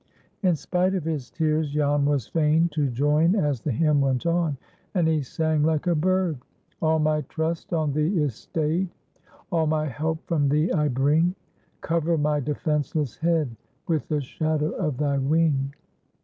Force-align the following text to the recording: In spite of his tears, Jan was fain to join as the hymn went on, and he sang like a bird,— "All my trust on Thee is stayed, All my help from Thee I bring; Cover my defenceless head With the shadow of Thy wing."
In 0.41 0.55
spite 0.55 0.95
of 0.95 1.03
his 1.03 1.29
tears, 1.29 1.69
Jan 1.69 2.05
was 2.05 2.25
fain 2.25 2.69
to 2.69 2.87
join 2.89 3.35
as 3.35 3.61
the 3.61 3.71
hymn 3.71 4.01
went 4.01 4.25
on, 4.25 4.57
and 4.95 5.07
he 5.07 5.21
sang 5.21 5.61
like 5.61 5.85
a 5.85 5.93
bird,— 5.93 6.39
"All 6.81 6.97
my 6.97 7.21
trust 7.29 7.71
on 7.71 7.93
Thee 7.93 8.17
is 8.19 8.33
stayed, 8.33 8.89
All 9.51 9.67
my 9.67 9.85
help 9.85 10.25
from 10.25 10.49
Thee 10.49 10.71
I 10.71 10.87
bring; 10.87 11.35
Cover 11.81 12.17
my 12.17 12.39
defenceless 12.39 13.17
head 13.17 13.55
With 13.87 14.07
the 14.07 14.21
shadow 14.21 14.71
of 14.71 14.97
Thy 14.97 15.19
wing." 15.19 15.71